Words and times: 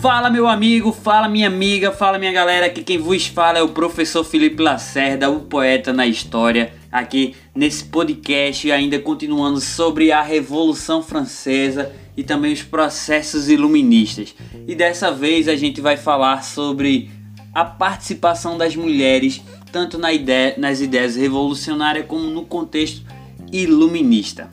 Fala 0.00 0.28
meu 0.28 0.46
amigo, 0.46 0.92
fala 0.92 1.26
minha 1.26 1.46
amiga, 1.46 1.90
fala 1.90 2.18
minha 2.18 2.30
galera, 2.30 2.66
aqui 2.66 2.82
quem 2.82 2.98
vos 2.98 3.26
fala 3.26 3.58
é 3.58 3.62
o 3.62 3.70
professor 3.70 4.22
Felipe 4.22 4.62
Lacerda, 4.62 5.30
o 5.30 5.40
poeta 5.40 5.92
na 5.92 6.06
história, 6.06 6.72
aqui 6.92 7.34
nesse 7.54 7.84
podcast 7.84 8.70
ainda 8.70 8.98
continuando 8.98 9.58
sobre 9.58 10.12
a 10.12 10.20
Revolução 10.20 11.02
Francesa 11.02 11.92
e 12.14 12.22
também 12.22 12.52
os 12.52 12.62
processos 12.62 13.48
iluministas. 13.48 14.34
E 14.68 14.74
dessa 14.74 15.10
vez 15.10 15.48
a 15.48 15.56
gente 15.56 15.80
vai 15.80 15.96
falar 15.96 16.44
sobre 16.44 17.10
a 17.54 17.64
participação 17.64 18.58
das 18.58 18.76
mulheres 18.76 19.42
tanto 19.72 19.98
na 19.98 20.12
ideia, 20.12 20.54
nas 20.58 20.80
ideias 20.80 21.16
revolucionárias 21.16 22.06
como 22.06 22.24
no 22.24 22.44
contexto 22.44 23.02
iluminista. 23.50 24.50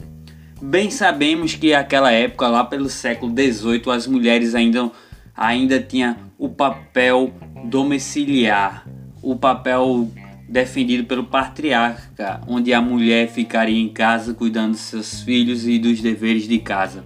Bem 0.62 0.90
sabemos 0.90 1.56
que 1.56 1.74
aquela 1.74 2.12
época, 2.12 2.48
lá 2.48 2.64
pelo 2.64 2.90
século 2.90 3.34
XVIII, 3.34 3.92
as 3.92 4.08
mulheres 4.08 4.56
ainda, 4.56 4.90
ainda 5.36 5.80
tinham 5.80 6.16
o 6.38 6.50
papel 6.50 7.34
domiciliar, 7.66 8.88
o 9.22 9.36
papel 9.36 10.10
defendido 10.48 11.06
pelo 11.06 11.24
patriarca, 11.24 12.42
onde 12.48 12.74
a 12.74 12.82
mulher 12.82 13.28
ficaria 13.28 13.80
em 13.80 13.90
casa 13.90 14.34
cuidando 14.34 14.72
dos 14.72 14.82
seus 14.82 15.22
filhos 15.22 15.68
e 15.68 15.80
dos 15.80 16.02
deveres 16.02 16.48
de 16.48 16.60
casa. 16.60 17.04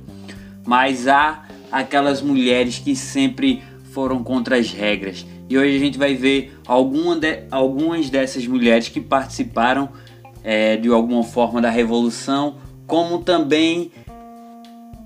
Mas 0.66 1.08
há 1.08 1.46
aquelas 1.72 2.22
mulheres 2.22 2.80
que 2.80 2.96
sempre 2.96 3.62
foram 3.92 4.24
contra 4.24 4.58
as 4.58 4.72
regras. 4.72 5.26
E 5.50 5.58
hoje 5.58 5.78
a 5.78 5.80
gente 5.80 5.98
vai 5.98 6.14
ver 6.14 6.60
alguma 6.66 7.16
de, 7.16 7.44
algumas 7.50 8.10
dessas 8.10 8.46
mulheres 8.46 8.90
que 8.90 9.00
participaram 9.00 9.90
é, 10.44 10.76
de 10.76 10.90
alguma 10.90 11.24
forma 11.24 11.62
da 11.62 11.70
revolução 11.70 12.58
como 12.88 13.20
também 13.20 13.92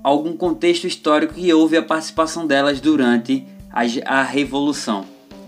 algum 0.02 0.36
contexto 0.36 0.86
histórico 0.86 1.34
que 1.34 1.52
houve 1.52 1.76
a 1.76 1.82
participação 1.82 2.46
delas 2.46 2.80
durante 2.80 3.46
a, 3.70 3.82
a 4.06 4.22
Revolução. 4.22 5.04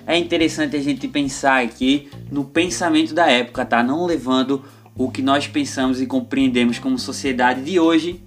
É 0.06 0.16
interessante 0.18 0.76
a 0.76 0.80
gente 0.80 1.08
pensar 1.08 1.62
aqui 1.62 2.08
no 2.30 2.44
pensamento 2.44 3.14
da 3.14 3.26
época, 3.26 3.64
tá? 3.64 3.82
Não 3.82 4.04
levando 4.04 4.62
o 4.96 5.10
que 5.10 5.22
nós 5.22 5.46
pensamos 5.48 6.00
e 6.00 6.06
compreendemos 6.06 6.78
como 6.78 6.98
sociedade 6.98 7.62
de 7.62 7.80
hoje 7.80 8.20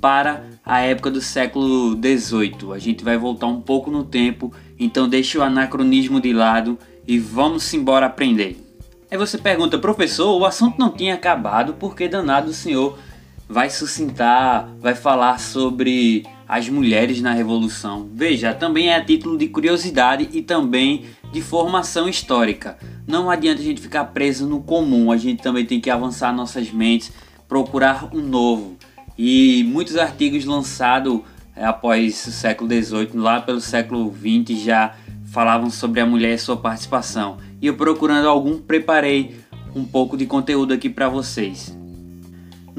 para 0.00 0.44
a 0.64 0.80
época 0.80 1.10
do 1.10 1.20
século 1.20 1.92
XVIII. 1.94 2.72
A 2.74 2.78
gente 2.78 3.04
vai 3.04 3.16
voltar 3.16 3.46
um 3.46 3.60
pouco 3.60 3.90
no 3.90 4.04
tempo, 4.04 4.52
então 4.78 5.08
deixe 5.08 5.38
o 5.38 5.42
anacronismo 5.42 6.20
de 6.20 6.32
lado 6.32 6.78
e 7.06 7.18
vamos 7.18 7.72
embora 7.72 8.06
aprender. 8.06 8.58
Aí 9.10 9.18
você 9.18 9.36
pergunta, 9.38 9.78
professor, 9.78 10.38
o 10.38 10.44
assunto 10.44 10.78
não 10.78 10.90
tinha 10.90 11.14
acabado, 11.14 11.74
por 11.74 11.96
que 11.96 12.08
danado 12.08 12.50
o 12.50 12.54
senhor 12.54 12.98
vai 13.50 13.68
sucintar, 13.68 14.68
vai 14.78 14.94
falar 14.94 15.40
sobre 15.40 16.24
as 16.46 16.68
mulheres 16.68 17.20
na 17.20 17.32
Revolução. 17.32 18.08
Veja, 18.14 18.54
também 18.54 18.90
é 18.90 18.94
a 18.94 19.04
título 19.04 19.36
de 19.36 19.48
curiosidade 19.48 20.28
e 20.32 20.40
também 20.40 21.06
de 21.32 21.42
formação 21.42 22.08
histórica. 22.08 22.78
Não 23.08 23.28
adianta 23.28 23.60
a 23.60 23.64
gente 23.64 23.80
ficar 23.80 24.04
preso 24.04 24.46
no 24.46 24.62
comum, 24.62 25.10
a 25.10 25.16
gente 25.16 25.42
também 25.42 25.66
tem 25.66 25.80
que 25.80 25.90
avançar 25.90 26.32
nossas 26.32 26.70
mentes, 26.70 27.10
procurar 27.48 28.14
um 28.14 28.20
novo. 28.20 28.76
E 29.18 29.64
muitos 29.64 29.96
artigos 29.96 30.44
lançados 30.44 31.20
é, 31.56 31.64
após 31.64 32.24
o 32.28 32.30
século 32.30 32.70
XVIII, 32.70 33.10
lá 33.14 33.40
pelo 33.40 33.60
século 33.60 34.14
XX, 34.14 34.60
já 34.60 34.94
falavam 35.24 35.70
sobre 35.70 36.00
a 36.00 36.06
mulher 36.06 36.34
e 36.34 36.38
sua 36.38 36.56
participação. 36.56 37.38
E 37.60 37.66
eu 37.66 37.74
procurando 37.74 38.28
algum, 38.28 38.58
preparei 38.58 39.40
um 39.74 39.84
pouco 39.84 40.16
de 40.16 40.24
conteúdo 40.24 40.72
aqui 40.72 40.88
para 40.88 41.08
vocês. 41.08 41.79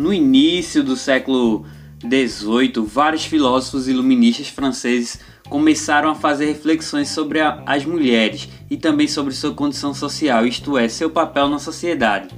No 0.02 0.12
início 0.12 0.84
do 0.84 0.96
século 0.96 1.64
XVIII, 2.00 2.84
vários 2.88 3.24
filósofos 3.24 3.88
iluministas 3.88 4.48
franceses 4.48 5.20
começaram 5.48 6.10
a 6.10 6.16
fazer 6.16 6.48
reflexões 6.48 7.10
sobre 7.10 7.40
a, 7.40 7.62
as 7.68 7.86
mulheres 7.86 8.50
e 8.68 8.78
também 8.78 9.08
sobre 9.08 9.31
sua 9.31 9.53
condição 9.53 9.94
social, 9.94 10.44
isto 10.44 10.75
é, 10.75 10.90
seu 10.90 11.12
papel 11.12 11.48
na 11.50 11.59
sociedade. 11.59 12.30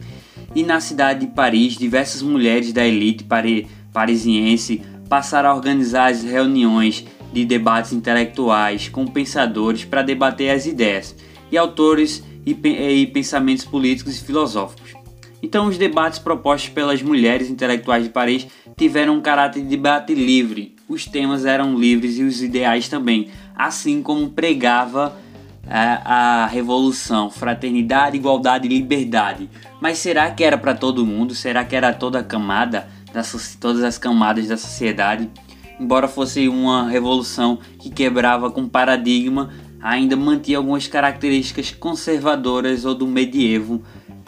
E 0.54 0.62
na 0.62 0.82
cidade 0.82 1.22
de 1.22 1.28
Paris, 1.28 1.78
diversas 1.78 2.22
mulheres 2.22 2.74
da 2.74 2.86
elite 2.86 3.24
pari, 3.24 3.70
parisiense 3.94 4.82
passaram 5.08 5.50
a 5.50 5.56
organizar 5.56 6.12
as 6.12 6.22
reuniões 6.22 7.06
de 7.32 7.46
debates 7.46 7.94
intelectuais 7.94 8.90
com 8.90 9.08
pensadores 9.08 9.86
para 9.86 10.02
debater 10.02 10.50
as 10.50 10.66
ideias 10.66 11.16
e 11.50 11.58
autores 11.58 12.22
e, 12.46 12.52
e 12.52 13.08
pensamentos 13.08 13.64
políticos 13.64 14.20
e 14.20 14.26
filosóficos. 14.26 14.83
Então, 15.44 15.68
os 15.68 15.78
debates 15.78 16.20
propostos 16.20 16.70
pelas 16.70 17.02
mulheres 17.02 17.50
intelectuais 17.50 18.06
de 18.06 18.09
Paris 18.09 18.48
tiveram 18.78 19.18
um 19.18 19.22
caráter 19.22 19.62
de 19.62 19.68
debate 19.68 20.16
livre. 20.16 20.74
Os 20.88 21.06
temas 21.06 21.44
eram 21.44 21.78
livres 21.78 22.18
e 22.18 22.24
os 22.24 22.42
ideais 22.42 22.88
também, 22.88 23.28
assim 23.54 24.02
como 24.02 24.30
pregava 24.30 25.18
a, 25.68 25.78
é, 25.78 26.02
a 26.06 26.46
revolução, 26.46 27.30
fraternidade, 27.30 28.16
igualdade 28.16 28.68
e 28.68 28.70
liberdade. 28.70 29.50
Mas 29.81 29.98
será 29.98 30.31
que 30.31 30.46
era 30.46 30.58
para 30.58 30.74
todo 30.74 31.06
mundo? 31.06 31.36
Será 31.36 31.66
que 31.66 31.75
era 31.75 31.92
toda 31.92 32.20
a 32.20 32.24
camada, 32.24 32.88
das, 33.12 33.58
todas 33.60 33.84
as 33.84 33.98
camadas 33.98 34.48
da 34.48 34.56
sociedade? 34.56 35.30
Embora 35.78 36.08
fosse 36.08 36.48
uma 36.48 36.88
revolução 36.88 37.60
que 37.80 37.90
quebrava 37.90 38.50
com 38.50 38.66
paradigma, 38.66 39.50
ainda 39.81 40.16
mantinha 40.16 40.58
algumas 40.58 40.88
características 40.88 41.72
conservadoras 41.72 42.86
ou 42.86 42.96
do 42.96 43.06
medievo 43.06 43.84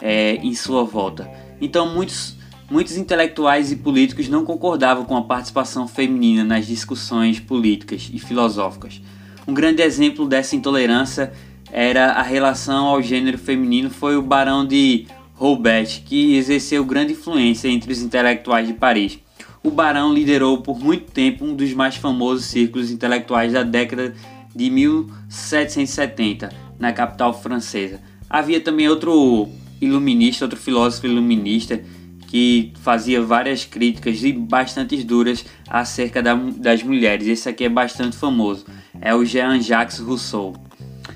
é, 0.08 0.36
em 0.36 0.54
sua 0.54 0.84
volta. 0.84 1.28
Então, 1.60 1.92
muitos, 1.92 2.36
muitos 2.70 2.96
intelectuais 2.96 3.72
e 3.72 3.76
políticos 3.76 4.28
não 4.28 4.44
concordavam 4.44 5.04
com 5.04 5.16
a 5.16 5.22
participação 5.22 5.88
feminina 5.88 6.44
nas 6.44 6.64
discussões 6.64 7.40
políticas 7.40 8.08
e 8.14 8.20
filosóficas. 8.20 9.02
Um 9.48 9.52
grande 9.52 9.82
exemplo 9.82 10.28
dessa 10.28 10.54
intolerância 10.54 11.32
era 11.72 12.12
a 12.12 12.22
relação 12.22 12.86
ao 12.86 13.02
gênero 13.02 13.36
feminino 13.36 13.90
foi 13.90 14.16
o 14.16 14.22
Barão 14.22 14.64
de 14.64 15.08
Robert, 15.34 16.02
que 16.04 16.36
exerceu 16.36 16.84
grande 16.84 17.12
influência 17.12 17.66
entre 17.66 17.90
os 17.90 18.00
intelectuais 18.00 18.68
de 18.68 18.74
Paris. 18.74 19.18
O 19.60 19.72
Barão 19.72 20.14
liderou 20.14 20.58
por 20.58 20.78
muito 20.78 21.10
tempo 21.10 21.44
um 21.44 21.52
dos 21.52 21.74
mais 21.74 21.96
famosos 21.96 22.44
círculos 22.44 22.92
intelectuais 22.92 23.52
da 23.52 23.64
década 23.64 24.14
de 24.54 24.70
1770 24.70 26.48
na 26.78 26.92
capital 26.92 27.34
francesa. 27.34 28.00
Havia 28.30 28.60
também 28.60 28.88
outro 28.88 29.50
iluminista, 29.80 30.44
outro 30.44 30.58
filósofo 30.58 31.06
iluminista 31.06 31.82
que 32.26 32.72
fazia 32.82 33.22
várias 33.22 33.64
críticas 33.64 34.22
e 34.22 34.32
bastante 34.32 35.02
duras 35.04 35.44
acerca 35.68 36.22
da, 36.22 36.34
das 36.34 36.82
mulheres. 36.82 37.26
Esse 37.26 37.48
aqui 37.48 37.64
é 37.64 37.68
bastante 37.68 38.16
famoso. 38.16 38.66
É 39.00 39.14
o 39.14 39.24
Jean-Jacques 39.24 39.98
Rousseau. 40.00 40.54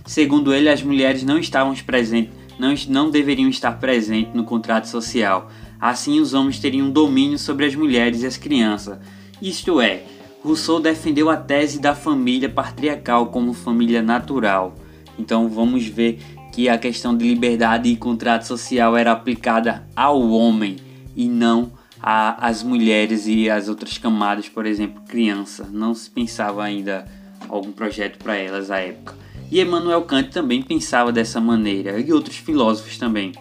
Segundo 0.07 0.55
ele, 0.55 0.69
as 0.69 0.83
mulheres 0.83 1.23
não 1.25 1.39
estavam 1.39 1.75
presentes, 1.75 2.33
não, 2.59 2.75
não 2.89 3.11
deveriam 3.11 3.49
estar 3.49 3.73
presentes 3.73 4.35
no 4.35 4.45
contrato 4.45 4.87
social. 4.87 5.51
Assim, 5.81 6.21
os 6.21 6.35
homens 6.35 6.59
teriam 6.59 6.91
domínio 6.91 7.39
sobre 7.39 7.67
as 7.67 7.75
mulheres 7.75 8.23
e 8.23 8.27
as 8.27 8.37
crianças. 8.37 8.99
Isto 9.43 9.81
é, 9.81 10.03
Rousseau 10.43 10.81
defendeu 10.81 11.29
a 11.29 11.37
tese 11.37 11.79
da 11.79 11.95
família 11.95 12.49
patriarcal 12.49 13.27
como 13.27 13.53
família 13.53 14.03
natural. 14.03 14.75
Então 15.19 15.49
vamos 15.49 15.87
ver 15.87 16.19
que 16.61 16.69
a 16.69 16.77
questão 16.77 17.17
de 17.17 17.27
liberdade 17.27 17.89
e 17.89 17.97
contrato 17.97 18.43
social 18.43 18.95
era 18.95 19.13
aplicada 19.13 19.83
ao 19.97 20.29
homem 20.29 20.77
e 21.17 21.27
não 21.27 21.73
às 22.03 22.63
mulheres 22.63 23.27
e 23.27 23.49
às 23.49 23.67
outras 23.67 23.97
camadas, 23.97 24.47
por 24.47 24.67
exemplo, 24.67 25.03
criança. 25.09 25.67
Não 25.73 25.95
se 25.95 26.11
pensava 26.11 26.63
ainda 26.63 27.07
algum 27.49 27.73
projeto 27.73 28.19
para 28.19 28.37
elas 28.37 28.71
à 28.71 28.77
época. 28.77 29.15
E 29.51 29.59
Emmanuel 29.59 30.03
Kant 30.03 30.29
também 30.33 30.61
pensava 30.61 31.11
dessa 31.11 31.41
maneira 31.41 31.99
e 31.99 32.13
outros 32.13 32.37
filósofos 32.37 32.99
também. 32.99 33.33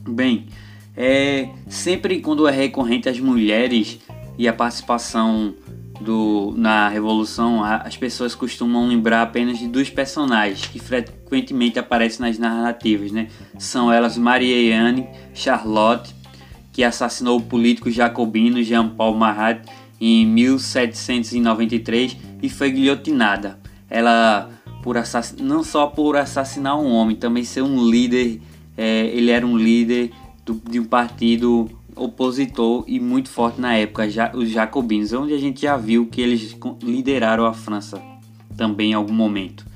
Bem, 0.00 0.48
é, 0.96 1.50
sempre 1.68 2.20
quando 2.20 2.48
é 2.48 2.50
recorrente 2.50 3.08
as 3.08 3.20
mulheres 3.20 4.00
e 4.36 4.48
a 4.48 4.52
participação 4.52 5.54
do, 6.00 6.54
na 6.56 6.88
Revolução, 6.88 7.62
as 7.62 7.96
pessoas 7.96 8.34
costumam 8.34 8.88
lembrar 8.88 9.22
apenas 9.22 9.58
de 9.58 9.68
dois 9.68 9.88
personagens 9.88 10.66
que 10.66 10.78
frequentemente 10.78 11.78
aparecem 11.78 12.26
nas 12.26 12.38
narrativas, 12.38 13.12
né? 13.12 13.28
São 13.58 13.92
elas 13.92 14.18
Marianne 14.18 15.08
Charlotte, 15.32 16.14
que 16.72 16.82
assassinou 16.82 17.38
o 17.38 17.42
político 17.42 17.90
jacobino 17.90 18.62
Jean-Paul 18.62 19.14
Marat 19.14 19.64
em 20.00 20.26
1793 20.26 22.16
e 22.42 22.48
foi 22.48 22.70
guilhotinada. 22.70 23.58
Ela 23.88 24.50
por 24.82 24.96
não 25.40 25.64
só 25.64 25.86
por 25.86 26.14
assassinar 26.14 26.78
um 26.78 26.92
homem, 26.92 27.16
também 27.16 27.42
ser 27.42 27.62
um 27.62 27.88
líder, 27.88 28.38
é, 28.76 29.06
ele 29.06 29.30
era 29.30 29.46
um 29.46 29.56
líder 29.56 30.10
do, 30.44 30.60
de 30.68 30.78
um 30.78 30.84
partido 30.84 31.70
opositor 31.96 32.84
e 32.86 32.98
muito 32.98 33.28
forte 33.28 33.60
na 33.60 33.74
época, 33.76 34.08
já, 34.08 34.32
os 34.34 34.48
jacobinos, 34.48 35.12
onde 35.12 35.32
a 35.32 35.38
gente 35.38 35.62
já 35.62 35.76
viu 35.76 36.06
que 36.06 36.20
eles 36.20 36.56
lideraram 36.82 37.46
a 37.46 37.52
França 37.52 38.00
também 38.56 38.90
em 38.90 38.94
algum 38.94 39.12
momento. 39.12 39.66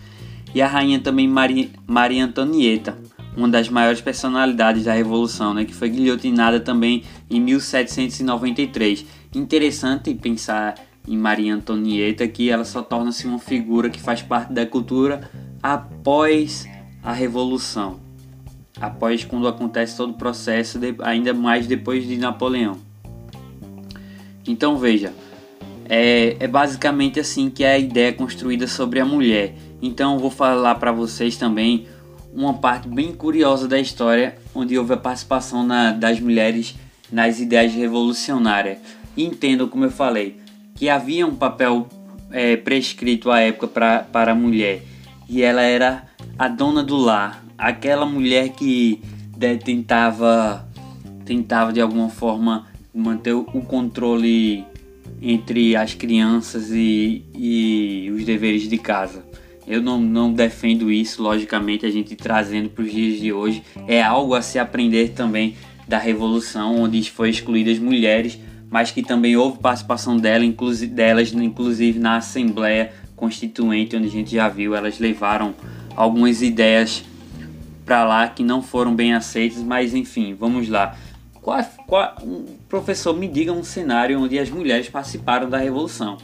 E 0.55 0.62
a 0.62 0.67
rainha 0.67 0.99
também 0.99 1.29
Maria, 1.29 1.69
Maria 1.87 2.25
Antonieta, 2.25 2.99
uma 3.37 3.49
das 3.49 3.69
maiores 3.69 4.00
personalidades 4.00 4.85
da 4.85 4.93
Revolução, 4.93 5.55
né, 5.55 5.65
que 5.65 5.75
foi 5.75 5.88
guilhotinada 5.88 6.59
também 6.59 7.05
em 7.31 7.41
1793. 7.41 9.05
Interessante 9.35 10.14
pensar 10.14 10.75
em 11.06 11.17
Maria 11.17 11.55
Antonieta 11.55 12.26
que 12.26 12.50
ela 12.50 12.64
só 12.64 12.82
torna-se 12.82 13.26
uma 13.26 13.38
figura 13.38 13.88
que 13.88 14.00
faz 14.00 14.23
parte 14.23 14.53
da 14.53 14.67
cultura 14.67 15.31
após 15.62 16.69
a 17.03 17.12
Revolução, 17.12 18.00
após 18.81 19.25
quando 19.25 19.49
acontece 19.49 19.97
todo 19.97 20.11
o 20.11 20.15
processo, 20.15 20.79
ainda 21.03 21.35
mais 21.35 21.67
depois 21.67 22.07
de 22.07 22.17
Napoleão. 22.17 22.79
Então 24.47 24.77
veja, 24.77 25.13
é, 25.89 26.37
é 26.39 26.47
basicamente 26.47 27.19
assim 27.19 27.51
que 27.51 27.65
é 27.65 27.73
a 27.73 27.79
ideia 27.79 28.13
construída 28.13 28.67
sobre 28.67 29.01
a 29.01 29.05
mulher. 29.05 29.55
Então 29.83 30.19
vou 30.19 30.31
falar 30.31 30.75
para 30.77 30.93
vocês 30.93 31.37
também 31.37 31.87
uma 32.33 32.55
parte 32.55 32.89
bem 32.89 33.13
curiosa 33.13 33.67
da 33.67 33.79
história, 33.79 34.37
onde 34.55 34.79
houve 34.79 34.93
a 34.93 34.97
participação 34.97 35.67
na, 35.67 35.93
das 35.93 36.21
mulheres 36.21 36.75
nas 37.11 37.41
ideias 37.41 37.73
revolucionárias. 37.73 38.79
Entendo, 39.17 39.67
como 39.67 39.85
eu 39.85 39.91
falei, 39.91 40.39
que 40.75 40.89
havia 40.89 41.27
um 41.27 41.35
papel 41.35 41.89
é, 42.31 42.57
prescrito 42.57 43.31
à 43.31 43.41
época 43.41 43.67
pra, 43.67 44.01
para 44.01 44.33
a 44.33 44.35
mulher 44.35 44.83
e 45.29 45.43
ela 45.43 45.63
era 45.63 46.05
a 46.39 46.49
dona 46.49 46.83
do 46.83 46.97
lar, 46.97 47.45
aquela 47.57 48.07
mulher 48.07 48.51
que 48.51 49.03
de, 49.37 49.57
tentava 49.57 50.67
tentava 51.25 51.73
de 51.73 51.81
alguma 51.81 52.09
forma 52.09 52.67
manter 52.95 53.35
o 53.35 53.45
controle 53.45 54.65
entre 55.21 55.77
as 55.77 55.93
crianças 55.93 56.71
e, 56.71 57.23
e 57.35 58.11
os 58.11 58.25
deveres 58.25 58.63
de 58.63 58.79
casa. 58.79 59.25
Eu 59.67 59.83
não, 59.83 60.01
não 60.01 60.33
defendo 60.33 60.91
isso, 60.91 61.23
logicamente, 61.23 61.85
a 61.85 61.91
gente 61.91 62.17
trazendo 62.17 62.71
para 62.71 62.83
os 62.83 62.91
dias 62.91 63.21
de 63.21 63.31
hoje. 63.31 63.63
É 63.87 64.03
algo 64.03 64.35
a 64.35 64.41
se 64.41 64.59
aprender 64.59 65.11
também 65.11 65.55
da 65.87 65.99
Revolução, 65.99 66.81
onde 66.81 67.11
foi 67.11 67.29
excluídas 67.29 67.79
mulheres 67.79 68.39
mas 68.71 68.91
que 68.91 69.03
também 69.03 69.37
houve 69.37 69.59
participação 69.59 70.17
dela, 70.17 70.45
inclusive, 70.45 70.93
delas, 70.93 71.33
inclusive 71.33 71.99
na 71.99 72.17
Assembleia 72.17 72.93
Constituinte, 73.19 73.97
onde 73.97 74.06
a 74.06 74.11
gente 74.11 74.35
já 74.35 74.49
viu, 74.49 74.75
elas 74.75 74.99
levaram 74.99 75.55
algumas 75.94 76.41
ideias 76.41 77.05
para 77.85 78.05
lá 78.05 78.29
que 78.29 78.43
não 78.43 78.62
foram 78.62 78.94
bem 78.94 79.12
aceitas, 79.12 79.59
mas 79.59 79.94
enfim, 79.94 80.35
vamos 80.38 80.69
lá. 80.69 80.97
Qual, 81.35 81.65
qual, 81.87 82.17
um, 82.23 82.44
professor, 82.69 83.15
me 83.15 83.26
diga 83.26 83.53
um 83.53 83.65
cenário 83.65 84.20
onde 84.20 84.38
as 84.38 84.49
mulheres 84.49 84.88
participaram 84.88 85.49
da 85.49 85.59
Revolução. 85.59 86.19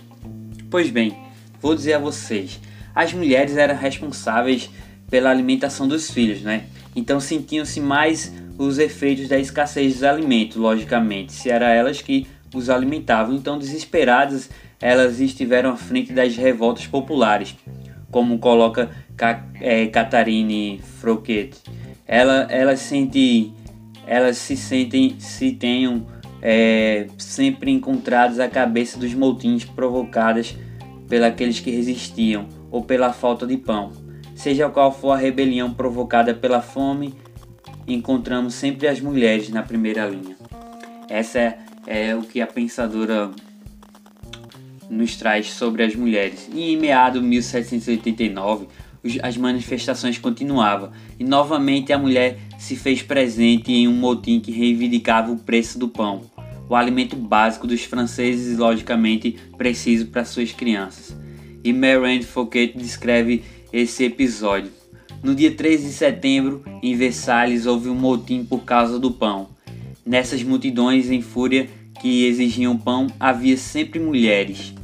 Pois 0.70 0.90
bem, 0.90 1.16
vou 1.60 1.74
dizer 1.74 1.94
a 1.94 1.98
vocês, 1.98 2.60
as 2.94 3.12
mulheres 3.12 3.56
eram 3.56 3.76
responsáveis 3.76 4.70
pela 5.10 5.30
alimentação 5.30 5.88
dos 5.88 6.10
filhos, 6.10 6.42
né? 6.42 6.64
Então 6.94 7.18
sentiam-se 7.18 7.80
mais 7.80 8.32
os 8.56 8.78
efeitos 8.78 9.28
da 9.28 9.38
escassez 9.38 9.94
dos 9.94 10.02
alimentos, 10.04 10.56
logicamente, 10.56 11.32
se 11.32 11.50
era 11.50 11.72
elas 11.72 12.00
que 12.00 12.26
os 12.54 12.70
alimentavam. 12.70 13.34
Então, 13.34 13.58
desesperadas, 13.58 14.48
elas 14.80 15.20
estiveram 15.20 15.70
à 15.70 15.76
frente 15.76 16.12
das 16.12 16.36
revoltas 16.36 16.86
populares, 16.86 17.56
como 18.10 18.38
coloca 18.38 18.90
é, 19.60 19.86
Catarine 19.86 20.80
Froquet. 21.00 21.52
Ela, 22.06 22.46
elas, 22.50 22.80
sente, 22.80 23.52
elas 24.06 24.36
se 24.36 24.56
sentem, 24.56 25.18
se 25.18 25.52
tenham 25.52 26.06
é, 26.42 27.06
sempre 27.18 27.70
encontradas 27.70 28.38
à 28.38 28.48
cabeça 28.48 28.98
dos 28.98 29.14
motins 29.14 29.64
provocadas 29.64 30.56
pelos 31.08 31.60
que 31.60 31.70
resistiam 31.70 32.48
ou 32.70 32.82
pela 32.82 33.12
falta 33.12 33.46
de 33.46 33.56
pão. 33.56 33.92
Seja 34.34 34.68
qual 34.68 34.92
for 34.92 35.12
a 35.12 35.16
rebelião 35.16 35.72
provocada 35.72 36.34
pela 36.34 36.60
fome, 36.60 37.14
encontramos 37.86 38.54
sempre 38.54 38.88
as 38.88 39.00
mulheres 39.00 39.48
na 39.48 39.62
primeira 39.62 40.06
linha. 40.06 40.36
Essa 41.08 41.38
é 41.38 41.58
é 41.86 42.14
o 42.14 42.22
que 42.22 42.40
a 42.40 42.46
pensadora 42.46 43.30
nos 44.94 45.16
traz 45.16 45.50
sobre 45.52 45.82
as 45.82 45.94
mulheres. 45.94 46.48
E 46.54 46.72
em 46.72 46.76
meado 46.76 47.20
1789, 47.20 48.66
as 49.22 49.36
manifestações 49.36 50.16
continuavam 50.16 50.90
e 51.18 51.24
novamente 51.24 51.92
a 51.92 51.98
mulher 51.98 52.38
se 52.58 52.74
fez 52.74 53.02
presente 53.02 53.70
em 53.72 53.86
um 53.86 53.92
motim 53.92 54.40
que 54.40 54.50
reivindicava 54.50 55.30
o 55.30 55.36
preço 55.36 55.78
do 55.78 55.88
pão, 55.88 56.22
o 56.68 56.74
alimento 56.74 57.14
básico 57.14 57.66
dos 57.66 57.84
franceses 57.84 58.54
e 58.54 58.56
logicamente 58.56 59.36
preciso 59.58 60.06
para 60.06 60.24
suas 60.24 60.52
crianças. 60.52 61.14
E 61.62 61.72
Marianne 61.72 62.22
Fouquet 62.22 62.72
descreve 62.74 63.42
esse 63.72 64.04
episódio. 64.04 64.70
No 65.22 65.34
dia 65.34 65.50
13 65.50 65.86
de 65.86 65.92
setembro, 65.92 66.62
em 66.82 66.94
Versalhes, 66.94 67.66
houve 67.66 67.88
um 67.88 67.94
motim 67.94 68.44
por 68.44 68.60
causa 68.60 68.98
do 68.98 69.10
pão. 69.10 69.48
Nessas 70.04 70.42
multidões 70.42 71.10
em 71.10 71.22
fúria 71.22 71.68
que 72.00 72.26
exigiam 72.26 72.76
pão, 72.76 73.06
havia 73.18 73.56
sempre 73.56 73.98
mulheres. 73.98 74.74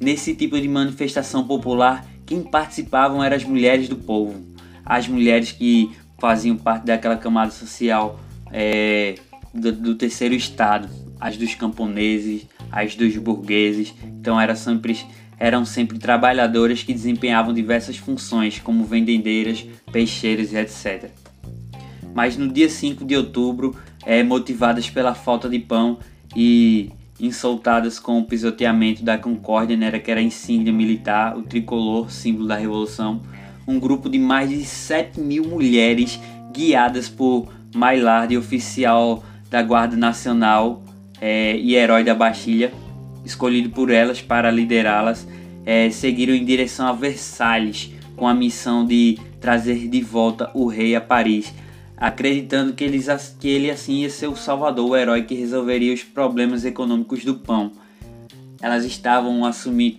Nesse 0.00 0.34
tipo 0.34 0.60
de 0.60 0.68
manifestação 0.68 1.44
popular, 1.46 2.06
quem 2.24 2.42
participavam 2.42 3.22
eram 3.22 3.36
as 3.36 3.44
mulheres 3.44 3.88
do 3.88 3.96
povo, 3.96 4.34
as 4.84 5.08
mulheres 5.08 5.52
que 5.52 5.90
faziam 6.18 6.56
parte 6.56 6.84
daquela 6.84 7.16
camada 7.16 7.50
social 7.50 8.20
é, 8.52 9.16
do, 9.52 9.72
do, 9.72 9.94
terceiro 9.94 10.34
estado, 10.34 10.88
as 11.20 11.36
dos 11.36 11.54
camponeses, 11.54 12.46
as 12.70 12.94
dos 12.94 13.16
burgueses. 13.16 13.94
Então 14.04 14.40
eram 14.40 14.54
sempre, 14.54 14.98
eram 15.38 15.64
sempre 15.64 15.98
trabalhadoras 15.98 16.82
que 16.82 16.92
desempenhavam 16.92 17.52
diversas 17.52 17.96
funções, 17.96 18.58
como 18.58 18.84
vendendeiras, 18.84 19.64
peixeiras 19.90 20.52
e 20.52 20.56
etc. 20.56 21.10
Mas 22.14 22.36
no 22.36 22.48
dia 22.48 22.68
5 22.68 23.04
de 23.04 23.16
outubro, 23.16 23.76
é, 24.04 24.22
motivadas 24.22 24.88
pela 24.88 25.14
falta 25.14 25.48
de 25.48 25.58
pão 25.58 25.98
e 26.36 26.90
insultadas 27.20 27.98
com 27.98 28.18
o 28.18 28.24
pisoteamento 28.24 29.02
da 29.02 29.18
Concórdia, 29.18 29.76
né, 29.76 29.90
que 29.98 30.10
era 30.10 30.20
a 30.20 30.22
insígnia 30.22 30.72
militar, 30.72 31.36
o 31.36 31.42
tricolor, 31.42 32.10
símbolo 32.10 32.46
da 32.46 32.56
Revolução. 32.56 33.20
Um 33.66 33.78
grupo 33.78 34.08
de 34.08 34.18
mais 34.18 34.48
de 34.48 34.64
7 34.64 35.20
mil 35.20 35.44
mulheres 35.44 36.18
guiadas 36.52 37.08
por 37.08 37.48
Maillard, 37.74 38.36
oficial 38.36 39.22
da 39.50 39.62
Guarda 39.62 39.96
Nacional 39.96 40.82
é, 41.20 41.56
e 41.56 41.74
herói 41.74 42.04
da 42.04 42.14
Bastilha, 42.14 42.72
escolhido 43.24 43.70
por 43.70 43.90
elas 43.90 44.20
para 44.20 44.50
liderá-las, 44.50 45.26
é, 45.66 45.90
seguiram 45.90 46.34
em 46.34 46.44
direção 46.44 46.86
a 46.86 46.92
Versalhes 46.92 47.92
com 48.16 48.26
a 48.26 48.34
missão 48.34 48.84
de 48.84 49.18
trazer 49.40 49.88
de 49.88 50.00
volta 50.00 50.50
o 50.54 50.66
rei 50.66 50.96
a 50.96 51.00
Paris 51.00 51.52
acreditando 52.00 52.72
que, 52.72 52.88
que 53.40 53.48
ele 53.48 53.70
assim 53.70 54.02
ia 54.02 54.10
ser 54.10 54.28
o 54.28 54.36
salvador, 54.36 54.90
o 54.90 54.96
herói 54.96 55.22
que 55.22 55.34
resolveria 55.34 55.92
os 55.92 56.02
problemas 56.02 56.64
econômicos 56.64 57.24
do 57.24 57.34
pão. 57.34 57.72
Elas 58.60 58.84
estavam 58.84 59.44
assumindo 59.44 59.98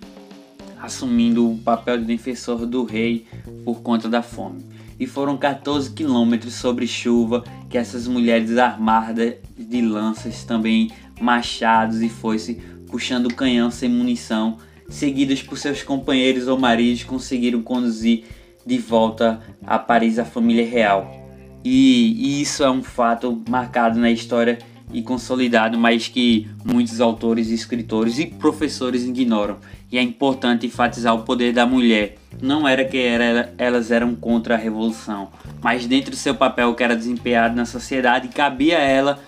o 1.51 1.58
papel 1.58 1.98
de 1.98 2.06
defensor 2.06 2.65
do 2.65 2.84
rei 2.84 3.25
por 3.65 3.82
conta 3.82 4.08
da 4.08 4.22
fome. 4.22 4.63
E 5.00 5.08
foram 5.08 5.38
14 5.38 5.91
quilômetros 5.91 6.56
sobre 6.56 6.86
chuva 6.86 7.44
que 7.70 7.77
essas 7.77 8.08
mulheres 8.08 8.58
armadas 8.58 9.36
de 9.58 9.82
lanças, 9.82 10.44
também 10.44 10.91
machados 11.22 12.01
e 12.01 12.10
foice, 12.10 12.62
puxando 12.89 13.34
canhão 13.34 13.72
sem 13.72 13.89
munição, 13.89 14.58
seguidas 14.89 15.41
por 15.41 15.58
seus 15.58 15.84
companheiros 15.84 16.48
ou 16.48 16.58
maridos, 16.58 17.03
conseguiram 17.03 17.62
conduzir 17.62 18.25
de 18.65 18.77
volta 18.77 19.41
a 19.65 19.79
Paris 19.79 20.20
a 20.20 20.25
família 20.25 20.65
real. 20.65 21.18
E, 21.63 22.16
e 22.18 22.42
isso 22.42 22.63
é 22.63 22.72
um 22.72 22.82
fato 22.82 23.42
marcado 23.48 24.00
na 24.00 24.10
história 24.10 24.60
e 24.92 25.01
consolidado, 25.01 25.78
mas 25.78 26.08
que 26.08 26.48
muitos 26.66 27.00
autores, 27.00 27.50
escritores 27.50 28.18
e 28.18 28.25
professores 28.25 29.04
ignoram. 29.04 29.58
E 29.92 29.98
é 29.98 30.01
importante 30.01 30.66
enfatizar 30.66 31.16
o 31.16 31.24
poder 31.24 31.54
da 31.54 31.66
mulher. 31.66 32.18
Não 32.42 32.68
era 32.68 32.86
que 32.86 32.98
era, 32.98 33.54
elas 33.58 33.92
eram 33.92 34.16
contra 34.16 34.56
a 34.56 34.58
revolução, 34.58 35.30
mas 35.62 35.86
dentro 35.86 36.12
do 36.12 36.18
seu 36.18 36.36
papel 36.36 36.74
que 36.75 36.84
era 36.84 36.96
desempenhado 36.96 37.56
na 37.56 37.66
sociedade, 37.66 38.28
cabia 38.30 38.78
a 38.78 38.82
ela 38.82 39.20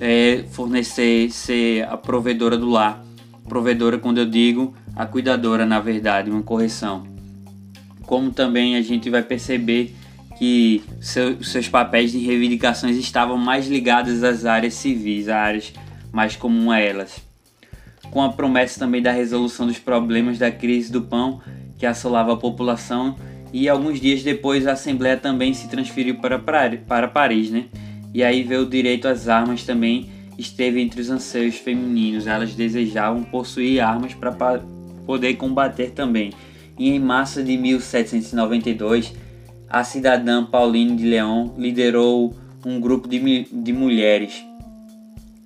é, 0.00 0.44
fornecer, 0.50 1.30
ser 1.30 1.84
a 1.88 1.96
provedora 1.96 2.56
do 2.56 2.68
lar. 2.68 3.04
Provedora, 3.48 3.98
quando 3.98 4.18
eu 4.18 4.26
digo, 4.26 4.74
a 4.94 5.06
cuidadora, 5.06 5.64
na 5.64 5.80
verdade, 5.80 6.30
uma 6.30 6.42
correção. 6.42 7.06
Como 8.02 8.30
também 8.30 8.76
a 8.76 8.82
gente 8.82 9.08
vai 9.08 9.22
perceber 9.22 9.94
que 10.38 10.82
seu, 11.00 11.42
seus 11.42 11.68
papéis 11.68 12.12
de 12.12 12.18
reivindicações 12.18 12.96
estavam 12.96 13.36
mais 13.36 13.66
ligados 13.66 14.22
às 14.22 14.44
áreas 14.44 14.74
civis, 14.74 15.28
áreas 15.28 15.72
mais 16.12 16.36
comuns 16.36 16.70
a 16.70 16.78
elas. 16.78 17.20
Com 18.10 18.22
a 18.22 18.32
promessa 18.32 18.78
também 18.78 19.02
da 19.02 19.10
resolução 19.10 19.66
dos 19.66 19.78
problemas 19.78 20.38
da 20.38 20.50
crise 20.50 20.92
do 20.92 21.02
pão 21.02 21.40
que 21.78 21.84
assolava 21.84 22.32
a 22.32 22.36
população, 22.36 23.16
e 23.52 23.68
alguns 23.68 24.00
dias 24.00 24.22
depois 24.22 24.66
a 24.66 24.72
Assembleia 24.72 25.16
também 25.16 25.54
se 25.54 25.68
transferiu 25.68 26.16
para, 26.16 26.38
para 26.38 27.08
Paris, 27.08 27.50
né? 27.50 27.66
E 28.12 28.22
aí 28.22 28.42
veio 28.42 28.62
o 28.62 28.68
direito 28.68 29.08
às 29.08 29.28
armas 29.28 29.64
também 29.64 30.10
esteve 30.36 30.80
entre 30.80 31.00
os 31.00 31.10
anseios 31.10 31.56
femininos. 31.56 32.26
Elas 32.26 32.54
desejavam 32.54 33.22
possuir 33.24 33.80
armas 33.80 34.14
para 34.14 34.32
poder 35.06 35.34
combater 35.34 35.90
também. 35.90 36.32
E 36.78 36.90
em 36.90 37.00
março 37.00 37.42
de 37.42 37.56
1792 37.56 39.12
a 39.70 39.84
cidadã 39.84 40.44
Pauline 40.44 40.96
de 40.96 41.04
Leon 41.04 41.50
liderou 41.56 42.34
um 42.64 42.80
grupo 42.80 43.06
de, 43.06 43.44
de 43.52 43.72
mulheres. 43.72 44.42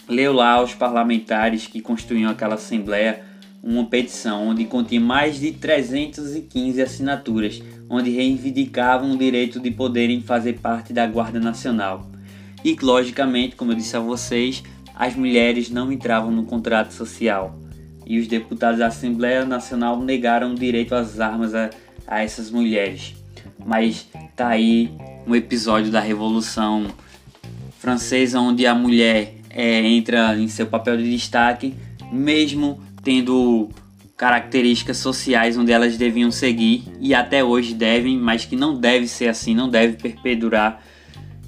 Leu 0.08 0.32
lá 0.32 0.52
aos 0.52 0.74
parlamentares 0.74 1.66
que 1.66 1.80
construíam 1.80 2.30
aquela 2.30 2.54
assembleia 2.54 3.24
uma 3.62 3.84
petição 3.84 4.48
onde 4.48 4.64
continha 4.64 5.00
mais 5.00 5.38
de 5.38 5.52
315 5.52 6.82
assinaturas, 6.82 7.62
onde 7.88 8.10
reivindicavam 8.10 9.12
o 9.12 9.16
direito 9.16 9.60
de 9.60 9.70
poderem 9.70 10.20
fazer 10.20 10.54
parte 10.54 10.92
da 10.92 11.06
Guarda 11.06 11.38
Nacional. 11.38 12.10
E, 12.64 12.76
logicamente, 12.80 13.54
como 13.54 13.70
eu 13.70 13.76
disse 13.76 13.96
a 13.96 14.00
vocês, 14.00 14.62
as 14.94 15.14
mulheres 15.14 15.70
não 15.70 15.92
entravam 15.92 16.30
no 16.30 16.44
contrato 16.44 16.92
social. 16.92 17.56
E 18.04 18.18
os 18.18 18.26
deputados 18.26 18.80
da 18.80 18.88
Assembleia 18.88 19.44
Nacional 19.44 20.00
negaram 20.00 20.52
o 20.52 20.56
direito 20.56 20.94
às 20.94 21.20
armas 21.20 21.54
a, 21.54 21.70
a 22.06 22.22
essas 22.22 22.50
mulheres. 22.50 23.14
Mas 23.66 24.06
tá 24.36 24.48
aí 24.48 24.90
um 25.26 25.34
episódio 25.34 25.90
da 25.90 26.00
Revolução 26.00 26.86
Francesa 27.78 28.40
onde 28.40 28.66
a 28.66 28.74
mulher 28.74 29.34
é, 29.50 29.86
entra 29.86 30.36
em 30.38 30.48
seu 30.48 30.66
papel 30.66 30.96
de 30.96 31.10
destaque, 31.10 31.74
mesmo 32.12 32.80
tendo 33.02 33.70
características 34.16 34.98
sociais 34.98 35.58
onde 35.58 35.72
elas 35.72 35.96
deviam 35.96 36.30
seguir 36.30 36.84
e 37.00 37.12
até 37.12 37.42
hoje 37.42 37.74
devem, 37.74 38.16
mas 38.16 38.44
que 38.44 38.54
não 38.54 38.78
deve 38.78 39.08
ser 39.08 39.28
assim, 39.28 39.54
não 39.54 39.68
deve 39.68 39.96
perpetuar. 39.96 40.80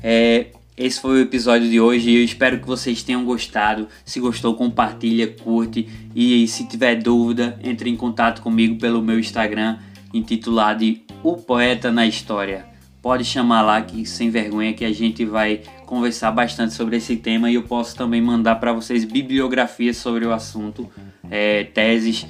É, 0.02 0.46
esse 0.76 1.00
foi 1.00 1.18
o 1.18 1.22
episódio 1.22 1.70
de 1.70 1.78
hoje 1.78 2.10
e 2.10 2.16
eu 2.16 2.24
espero 2.24 2.58
que 2.58 2.66
vocês 2.66 3.02
tenham 3.02 3.24
gostado. 3.24 3.86
Se 4.04 4.18
gostou, 4.18 4.54
compartilha, 4.54 5.28
curte 5.28 5.88
e 6.16 6.48
se 6.48 6.66
tiver 6.66 6.96
dúvida, 6.96 7.56
entre 7.62 7.88
em 7.88 7.96
contato 7.96 8.42
comigo 8.42 8.76
pelo 8.76 9.00
meu 9.00 9.20
Instagram 9.20 9.78
intitulado 10.14 10.84
O 11.22 11.36
Poeta 11.36 11.90
na 11.90 12.06
História. 12.06 12.66
Pode 13.02 13.24
chamar 13.24 13.60
lá 13.60 13.82
que 13.82 14.06
sem 14.06 14.30
vergonha 14.30 14.72
que 14.72 14.84
a 14.84 14.92
gente 14.92 15.26
vai 15.26 15.60
conversar 15.84 16.30
bastante 16.30 16.72
sobre 16.72 16.96
esse 16.96 17.16
tema 17.16 17.50
e 17.50 17.56
eu 17.56 17.64
posso 17.64 17.94
também 17.94 18.22
mandar 18.22 18.54
para 18.54 18.72
vocês 18.72 19.04
bibliografias 19.04 19.98
sobre 19.98 20.24
o 20.24 20.32
assunto, 20.32 20.88
é, 21.30 21.64
teses 21.64 22.26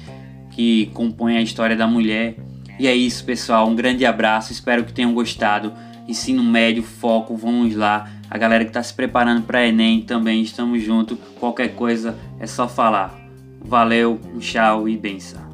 que 0.51 0.87
compõem 0.87 1.37
a 1.37 1.41
história 1.41 1.77
da 1.77 1.87
mulher. 1.87 2.35
E 2.77 2.87
é 2.87 2.95
isso, 2.95 3.23
pessoal. 3.23 3.69
Um 3.69 3.75
grande 3.75 4.05
abraço. 4.05 4.51
Espero 4.51 4.83
que 4.83 4.91
tenham 4.91 5.13
gostado. 5.13 5.71
Ensino 6.07 6.43
médio, 6.43 6.83
foco, 6.83 7.37
vamos 7.37 7.73
lá. 7.73 8.11
A 8.29 8.37
galera 8.37 8.65
que 8.65 8.69
está 8.69 8.83
se 8.83 8.93
preparando 8.93 9.43
para 9.43 9.65
Enem 9.65 10.01
também 10.01 10.41
estamos 10.41 10.83
junto. 10.83 11.15
Qualquer 11.39 11.69
coisa 11.69 12.17
é 12.39 12.45
só 12.45 12.67
falar. 12.67 13.17
Valeu, 13.61 14.19
um 14.33 14.39
tchau 14.39 14.89
e 14.89 14.97
benção. 14.97 15.44